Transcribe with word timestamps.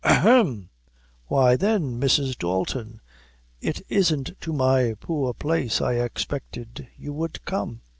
"Hem 0.03 0.13
a 0.13 0.19
hem! 0.19 0.69
why, 1.27 1.55
thin, 1.55 1.99
Mrs. 1.99 2.35
Dalton, 2.35 3.01
it 3.59 3.83
isn't 3.87 4.31
to 4.41 4.51
my 4.51 4.95
poor 4.99 5.31
place 5.31 5.79
I 5.79 5.93
expected 5.97 6.87
you 6.97 7.13
would 7.13 7.45
come." 7.45 7.81